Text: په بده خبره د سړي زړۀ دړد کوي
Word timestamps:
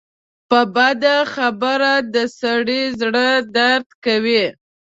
په 0.49 0.59
بده 0.75 1.17
خبره 1.33 1.93
د 2.13 2.15
سړي 2.39 2.81
زړۀ 2.99 3.29
دړد 3.55 3.85
کوي 4.05 4.45